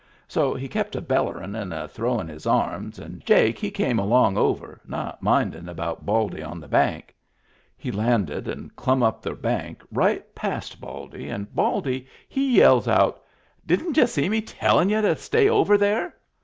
[0.27, 4.79] So he kept a bellerin' and throwin* his arms, and Jake he came along over,
[4.87, 7.13] not mindin' about Baldy on the bank.
[7.77, 13.21] He landed and dumb up the bank right past Baldy, and Baldy he yells out:—
[13.67, 16.15] "Didn't y'u see me tellin' y'u to stay over there?"